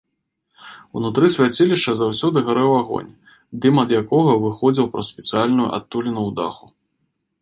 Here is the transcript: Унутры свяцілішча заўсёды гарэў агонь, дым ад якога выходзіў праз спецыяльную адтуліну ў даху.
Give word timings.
Унутры 0.99 1.25
свяцілішча 1.33 1.91
заўсёды 1.99 2.37
гарэў 2.49 2.71
агонь, 2.81 3.11
дым 3.65 3.75
ад 3.83 3.89
якога 4.01 4.31
выходзіў 4.47 4.85
праз 4.97 5.05
спецыяльную 5.15 5.69
адтуліну 5.81 6.19
ў 6.27 6.31
даху. 6.41 6.65